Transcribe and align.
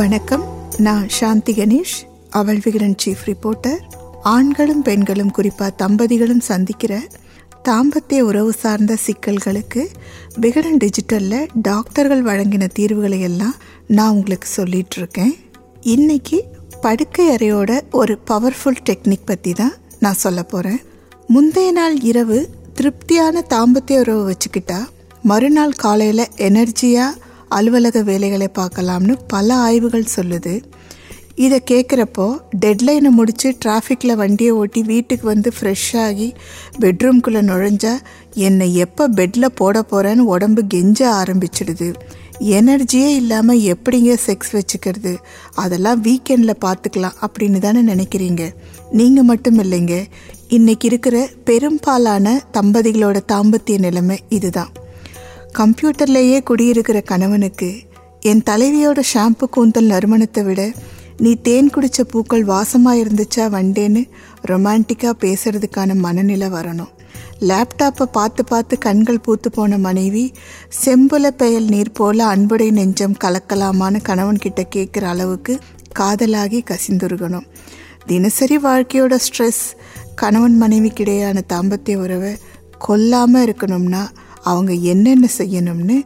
வணக்கம். 0.00 0.44
நான் 0.78 1.08
சாந்தி 1.08 1.52
கணேஷ் 1.52 1.96
அவள் 2.30 2.60
விகடன் 2.64 2.94
சீஃப் 3.04 3.24
ரிப்போர்ட்டர் 3.26 3.78
ஆண்களும் 4.22 4.82
பெண்களும் 4.82 5.30
குறிப்பாக 5.30 5.86
தம்பதிகளும் 5.86 6.38
சந்திக்கிற 6.38 7.00
தாம்பத்திய 7.68 8.18
உறவு 8.18 8.52
சார்ந்த 8.52 8.96
சிக்கல்களுக்கு 9.06 9.86
விகடன் 10.40 10.76
டிஜிட்டலில் 10.76 11.48
டாக்டர்கள் 11.54 12.24
வழங்கின 12.24 12.68
தீர்வுகளை 12.72 13.20
எல்லாம் 13.20 13.54
நான் 13.86 14.10
உங்களுக்கு 14.10 14.48
சொல்லிட்டு 14.48 14.96
இருக்கேன். 14.96 15.36
இன்னைக்கு 15.80 16.44
படுக்கை 16.80 17.28
அறையோட 17.28 17.80
ஒரு 17.90 18.18
பவர்ஃபுல் 18.30 18.80
டெக்னிக் 18.90 19.26
பற்றி 19.26 19.52
தான் 19.52 19.74
நான் 20.00 20.22
சொல்ல 20.26 20.42
போகிறேன் 20.42 20.80
முந்தைய 21.26 21.72
நாள் 21.72 22.00
இரவு 22.00 22.48
திருப்தியான 22.74 23.44
தாம்பத்திய 23.48 23.98
உறவு 23.98 24.32
வச்சுக்கிட்டா 24.32 24.78
மறுநாள் 25.22 25.72
காலையில் 25.72 26.26
எனர்ஜியாக 26.36 27.28
அலுவலக 27.50 28.02
வேலைகளை 28.02 28.48
பார்க்கலாம்னு 28.58 29.14
பல 29.28 29.54
ஆய்வுகள் 29.54 30.12
சொல்லுது. 30.16 30.54
இதை 31.34 31.58
கேட்குறப்போ 31.70 32.26
டெட்லைனை 32.60 33.10
முடித்து 33.10 33.48
டிராஃபிக்கில் 33.64 34.14
வண்டியை 34.14 34.52
ஓட்டி 34.52 34.82
வீட்டுக்கு 34.82 35.26
வந்து 35.26 35.50
ஃப்ரெஷ்ஷாகி 35.60 36.28
பெட்ரூம்குள்ளே 36.80 37.40
நுழைஞ்சா 37.50 37.94
என்னை 38.34 38.68
எப்போ 38.76 39.08
பெட்டில் 39.08 39.54
போட 39.54 39.84
போகிறேன்னு 39.90 40.28
உடம்பு 40.34 40.62
கெஞ்ச 40.66 41.00
ஆரம்பிச்சிடுது. 41.20 41.88
எனர்ஜியே 42.58 43.08
இல்லாமல் 43.22 43.62
எப்படிங்க 43.72 44.16
செக்ஸ் 44.26 44.52
வச்சுக்கிறது? 44.52 45.16
அதெல்லாம் 45.54 46.02
வீக்கெண்டில் 46.04 46.62
பார்த்துக்கலாம் 46.64 47.18
அப்படின்னு 47.26 47.58
தானே 47.58 47.82
நினைக்கிறீங்க. 47.92 48.44
நீங்கள் 48.90 49.28
மட்டும் 49.32 49.58
இல்லைங்க. 49.58 49.96
இன்னைக்கு 50.48 50.86
இருக்கிற 50.86 51.16
பெரும்பாலான 51.44 52.42
தம்பதிகளோட 52.52 53.18
தாம்பத்திய 53.32 53.78
நிலைமை 53.78 54.18
இதுதான். 54.28 54.72
கம்ப்யூட்டர்லேயே 55.58 56.38
குடியிருக்கிற 56.48 56.98
கணவனுக்கு 57.02 57.68
என் 58.20 58.42
தலைவியோட 58.50 59.00
ஷாம்பு 59.12 59.46
கூந்தல் 59.50 59.90
நறுமணத்தை 59.90 60.42
விட 60.44 60.60
நீ 61.18 61.30
தேன் 61.46 61.70
குடிச்ச 61.74 62.00
பூக்கள் 62.00 62.44
வாசமாக 62.44 63.00
இருந்துச்சா 63.02 63.44
வண்டேன்னு 63.54 64.02
ரொமான்டிக்காக 64.48 65.14
பேசுறதுக்கான 65.24 65.94
மனநிலை 65.94 66.48
வரணும். 66.48 66.92
லேப்டாப்பை 67.48 68.06
பார்த்து 68.12 68.44
பார்த்து 68.44 68.78
கண்கள் 68.78 69.20
பூத்து 69.20 69.50
போன 69.50 69.78
மனைவி 69.78 70.24
செம்புல 70.84 71.26
பெயல் 71.30 71.64
நீர் 71.64 71.92
போல 71.92 72.36
அன்புடை 72.36 72.70
நெஞ்சம் 72.70 73.18
கலக்கலாமான்னு 73.24 74.00
கணவன்கிட்ட 74.08 74.62
கேட்குற 74.76 75.04
அளவுக்கு 75.14 75.58
காதலாகி 75.98 76.60
கசிந்துருகணும். 76.70 77.46
தினசரி 78.06 78.58
வாழ்க்கையோட 78.58 79.14
ஸ்ட்ரெஸ் 79.26 79.64
கணவன் 80.14 80.62
மனைவிக்கிடையான 80.62 81.38
தாம்பத்திய 81.52 81.96
உறவை 81.96 82.32
கொல்லாமல் 82.78 83.44
இருக்கணும்னா 83.46 84.02
அவங்க 84.44 84.72
என்னென்ன 84.72 85.28
செய்யணும்னு 85.38 85.96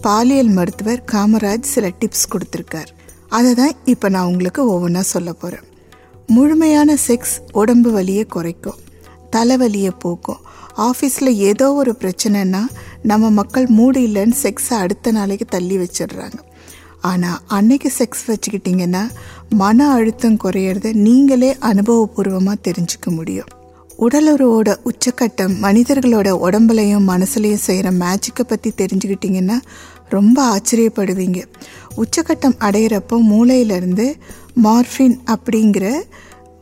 பாலியல் 0.00 0.52
மருத்துவர் 0.58 1.02
காமராஜ் 1.12 1.72
சில 1.74 1.90
டிப்ஸ் 2.00 2.30
கொடுத்துருக்கார். 2.32 2.90
அதை 3.28 3.54
தான் 3.54 3.74
இப்போ 3.84 4.08
நான் 4.08 4.30
உங்களுக்கு 4.30 4.62
ஒவ்வொன்றா 4.72 5.00
சொல்ல 5.14 5.32
போகிறேன் 5.32 5.66
முழுமையான 6.26 6.96
செக்ஸ் 7.06 7.34
உடம்பு 7.52 7.90
வலியை 7.90 8.24
குறைக்கும். 8.24 8.80
தலைவலியை 9.30 9.92
போக்கும். 9.98 10.40
ஆஃபீஸில் 10.76 11.32
ஏதோ 11.50 11.72
ஒரு 11.72 11.96
பிரச்சனைனா 12.00 12.62
நம்ம 13.02 13.30
மக்கள் 13.30 13.66
மூடு 13.66 14.00
இல்லைன்னு 14.08 14.36
செக்ஸை 14.42 14.76
அடுத்த 14.84 15.12
நாளைக்கு 15.12 15.44
தள்ளி 15.44 15.76
வச்சிடுறாங்க. 15.76 16.38
ஆனால் 17.00 17.40
அன்னைக்கு 17.46 17.92
செக்ஸ் 17.98 18.24
வச்சுக்கிட்டிங்கன்னா 18.26 19.02
மன 19.48 19.88
அழுத்தம் 19.88 20.38
குறையிறத 20.44 20.92
நீங்களே 20.92 21.56
அனுபவபூர்வமாக 21.70 22.64
தெரிஞ்சுக்க 22.68 23.10
முடியும். 23.10 23.50
உடலுறவோட 24.02 24.76
உச்சக்கட்டம் 24.84 25.54
மனிதர்களோட 25.62 26.28
உடம்புலையும் 26.46 27.08
மனசுலையும் 27.08 27.64
செய்கிற 27.68 27.90
மேஜிக்கை 27.90 28.44
பற்றி 28.46 28.72
தெரிஞ்சுக்கிட்டிங்கன்னா 28.76 29.58
ரொம்ப 30.08 30.38
ஆச்சரியப்படுவீங்க. 30.54 31.40
உச்சக்கட்டம் 31.96 32.56
அடையிறப்போ 32.58 33.16
மூளையிலேருந்து 33.30 34.06
மார்ஃபின் 34.64 35.16
அப்படிங்கிற 35.26 35.84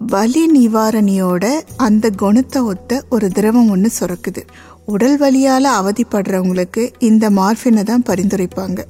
வலி 0.08 0.42
நிவாரணியோட 0.54 1.44
அந்த 1.76 2.10
குணத்தை 2.10 2.62
ஒத்த 2.62 3.02
ஒரு 3.08 3.30
திரவம் 3.30 3.68
ஒன்று 3.70 3.90
சுரக்குது. 3.98 4.42
உடல் 4.84 5.18
வலியால் 5.18 5.68
அவதிப்படுறவங்களுக்கு 5.80 6.92
இந்த 6.98 7.30
மார்ஃபினை 7.30 7.82
தான் 7.82 8.02
பரிந்துரைப்பாங்க. 8.08 8.80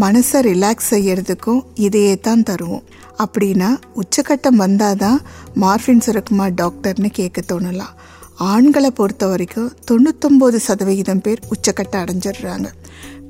மனசை 0.00 0.40
ரிலாக்ஸ் 0.48 0.90
செய்யறதுக்கும் 0.90 1.62
இதையே 1.74 2.18
தான் 2.20 2.42
தருவோம். 2.42 2.84
அப்படின்னா 3.18 3.70
உச்சக்கட்டம் 4.02 4.60
வந்தால் 4.64 4.96
தான் 4.96 5.20
மார்ஃபின் 5.60 6.04
சுரக்குமா 6.06 6.48
டாக்டர்னு 6.62 7.10
கேட்க 7.10 7.54
தோணலாம். 7.54 7.94
ஆண்களை 8.34 8.90
பொறுத்த 8.90 9.26
வரைக்கும் 9.26 9.72
தொண்ணூத்தொம்பது 9.90 10.60
சதவிகிதம் 10.68 11.20
பேர் 11.20 11.42
உச்சக்கட்டம் 11.54 12.04
அடைஞ்சிடுறாங்க. 12.04 12.68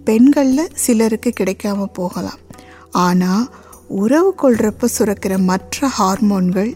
பெண்களில் 0.04 0.72
சிலருக்கு 0.72 1.32
கிடைக்காம 1.40 1.84
போகலாம். 1.92 2.40
ஆனால் 2.90 3.48
உறவு 3.96 4.34
கொள்கிறப்ப 4.42 4.88
சுரக்கிற 4.98 5.38
மற்ற 5.38 5.88
ஹார்மோன்கள் 5.98 6.72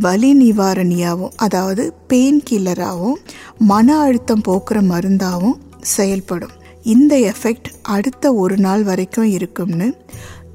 வலி 0.00 0.30
நிவாரணியாகவும் 0.34 1.34
அதாவது 1.36 1.94
பெயின் 2.08 2.42
கில்லராகவும் 2.50 3.20
மன 3.58 3.98
அழுத்தம் 3.98 4.44
போக்குற 4.48 4.78
மருந்தாகவும் 4.82 5.58
செயல்படும். 5.80 6.54
இந்த 6.82 7.16
எஃபெக்ட் 7.16 7.68
அடுத்த 7.82 8.34
ஒரு 8.34 8.56
நாள் 8.56 8.82
வரைக்கும் 8.82 9.24
இருக்கும்னு 9.24 9.88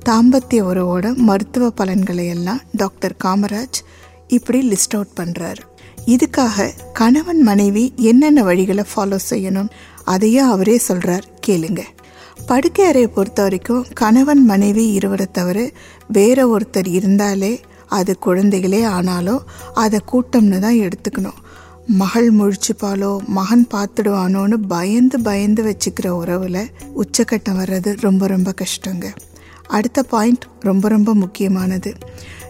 தாம்பத்திய 0.09 0.63
உறவோட 0.63 1.15
மருத்துவ 1.15 1.69
பலன்களை 1.69 2.27
எல்லாம் 2.27 2.61
டாக்டர் 2.71 3.15
காமராஜ் 3.23 3.79
இப்படி 4.27 4.69
லிஸ்ட் 4.69 4.95
அவுட் 4.95 5.17
பண்ணுறாரு 5.19 5.63
இதுக்காக 6.05 6.71
கணவன் 6.93 7.41
மனைவி 7.41 7.93
என்னென்ன 7.95 8.43
வழிகளை 8.43 8.85
ஃபாலோ 8.95 9.19
செய்யணும் 9.29 9.69
அதையே 10.03 10.37
அவரே 10.37 10.77
சொல்கிறார் 10.77 11.27
கேளுங்கள் 11.39 11.91
படுக்கை 12.37 12.85
அறையை 12.85 13.09
பொறுத்த 13.09 13.41
வரைக்கும் 13.41 13.85
கணவன் 13.93 14.45
மனைவி 14.45 14.87
இருவரை 14.87 15.27
தவிர 15.31 15.71
வேற 16.07 16.57
ஒருத்தர் 16.57 16.87
இருந்தாலே 16.87 17.59
அது 17.87 18.17
குழந்தைகளே 18.25 18.85
ஆனாலும் 18.85 19.41
அதை 19.73 19.99
கூட்டம்னு 20.11 20.59
தான் 20.59 20.81
எடுத்துக்கணும். 20.85 21.39
மகள் 21.87 22.33
முழிச்சுப்பாலோ 22.33 23.17
மகன் 23.27 23.67
பார்த்துடுவானோன்னு 23.73 24.57
பயந்து 24.67 25.19
பயந்து 25.19 25.63
வச்சுக்கிற 25.63 26.07
உறவில் 26.07 26.69
உச்சக்கட்டம் 26.95 27.59
வர்றது 27.61 27.97
ரொம்ப 27.99 28.27
ரொம்ப 28.27 28.53
கஷ்டங்க. 28.61 29.05
அடுத்த 29.67 30.03
பாயிண்ட் 30.03 30.45
ரொம்ப 30.59 30.87
ரொம்ப 30.87 31.13
முக்கியமானது. 31.13 31.93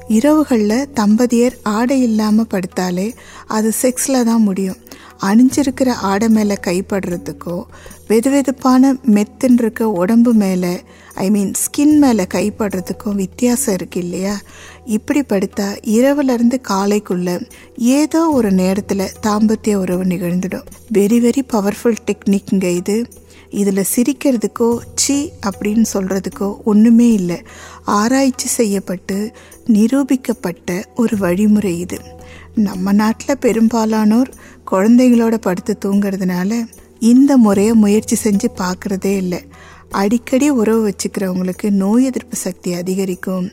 இரவுகளில் 0.08 0.90
தம்பதியர் 0.96 1.56
ஆடை 1.64 2.02
இல்லாமல் 2.02 2.52
படுத்தாலே 2.54 3.14
அது 3.48 3.74
செக்ஸில் 3.82 4.24
தான் 4.24 4.42
முடியும். 4.42 4.76
அணிஞ்சிருக்கிற 5.22 5.90
ஆடை 5.90 6.30
மேலே 6.30 6.56
கைப்படுறதுக்கோ 6.68 7.64
வெது 8.10 8.30
வெதுப்பான 8.30 9.00
மெத்துன்னு 9.08 9.60
இருக்க 9.60 9.90
உடம்பு 9.90 10.34
மேலே 10.34 10.82
ஐ 11.14 11.30
மீன் 11.30 11.52
ஸ்கின் 11.54 11.98
மேலே 11.98 12.24
கைப்படுறதுக்கும் 12.24 13.16
வித்தியாசம் 13.16 13.74
இருக்கு 13.74 14.00
இல்லையா? 14.00 14.40
இப்படி 14.86 15.22
படுத்தா 15.22 15.78
இரவுலேருந்து 15.84 16.62
காலைக்குள்ளே 16.70 17.50
ஏதோ 17.76 18.30
ஒரு 18.30 18.52
நேரத்தில் 18.52 19.12
தாம்பத்திய 19.24 19.74
உறவு 19.74 20.04
நிகழ்ந்துடும். 20.04 20.66
வெரி 20.94 21.20
வெரி 21.26 21.42
பவர்ஃபுல் 21.54 21.98
டெக்னிக்ங்க 22.06 22.64
இது. 22.64 23.08
இதில் 23.50 23.86
சிரிக்கிறதுக்கோ 23.96 24.78
சி 24.96 25.32
அப்படின்னு 25.46 25.86
சொல்கிறதுக்கோ 25.94 26.56
ஒன்றுமே 26.64 27.12
இல்லை. 27.12 27.42
ஆராய்ச்சி 27.84 28.48
செய்யப்பட்டு 28.48 29.32
நிரூபிக்கப்பட்ட 29.68 30.86
ஒரு 30.96 31.18
வழிமுறை 31.18 31.80
இது. 31.80 32.00
நம்ம 32.56 32.92
நாட்டில் 32.92 33.38
பெரும்பாலானோர் 33.38 34.34
குழந்தைங்களோட 34.72 35.36
படுத்து 35.36 35.78
தூங்கிறதுனால 35.86 36.66
இந்த 37.00 37.38
முறையை 37.38 37.74
முயற்சி 37.74 38.16
செஞ்சு 38.24 38.48
பார்க்குறதே 38.58 39.16
இல்லை. 39.16 39.42
அடிக்கடி 39.90 40.50
உறவு 40.50 40.82
வச்சுக்கிறவங்களுக்கு 40.88 41.70
நோய் 41.70 42.04
எதிர்ப்பு 42.04 42.36
சக்தி 42.36 42.74
அதிகரிக்கும். 42.74 43.52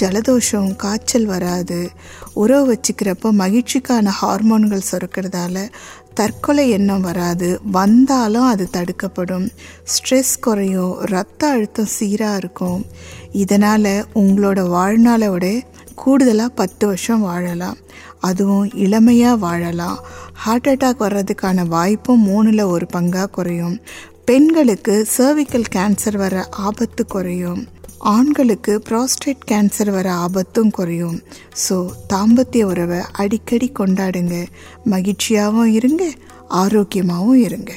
ஜலதோஷம் 0.00 0.76
காய்ச்சல் 0.76 1.24
வராது. 1.24 1.90
உறவு 2.34 2.72
வச்சுக்கிறப்ப 2.72 3.32
மகிழ்ச்சிக்கான 3.38 4.10
ஹார்மோன்கள் 4.22 4.82
சுரக்கிறதால 4.90 5.68
தற்கொலை 6.14 6.70
எண்ணம் 6.70 7.00
வராது. 7.00 7.60
வந்தாலும் 7.64 8.42
அது 8.42 8.70
தடுக்கப்படும். 8.70 9.50
ஸ்ட்ரெஸ் 9.84 10.40
குறையும். 10.40 10.98
ரத்த 11.00 11.48
அழுத்தம் 11.48 11.86
சீராக 11.86 12.36
இருக்கும். 12.36 12.84
இதனால் 13.32 14.06
உங்களோட 14.14 14.60
வாழ்நாளோட 14.76 15.62
கூடுதலாக 15.94 16.54
பத்து 16.54 16.86
வருஷம் 16.86 17.20
வாழலாம். 17.20 17.76
அதுவும் 18.20 18.74
இளமையாக 18.74 19.36
வாழலாம். 19.36 20.04
ஹார்ட் 20.32 20.66
அட்டாக் 20.66 21.00
வர்றதுக்கான 21.00 21.66
வாய்ப்பும் 21.66 22.28
மூணில் 22.28 22.66
ஒரு 22.66 22.86
பங்காக 22.92 23.26
குறையும். 23.26 23.80
பெண்களுக்கு 24.24 25.06
சர்விக்கல் 25.18 25.64
கேன்சர் 25.74 26.16
வர 26.16 26.46
ஆபத்து 26.50 27.06
குறையும். 27.06 27.66
ஆண்களுக்கு 27.98 28.82
ப்ராஸ்டேட் 28.88 29.44
கேன்சர் 29.50 29.90
வர 29.90 30.12
ஆபத்தும் 30.12 30.70
குறையும். 30.70 31.22
ஸோ 31.68 31.90
தாம்பத்திய 32.12 32.62
உறவை 32.62 33.00
அடிக்கடி 33.12 33.72
கொண்டாடுங்க. 33.78 34.46
மகிழ்ச்சியாகவும் 34.90 35.64
இருங்க 35.64 36.10
ஆரோக்கியமாகவும் 36.48 37.40
இருங்க. 37.40 37.72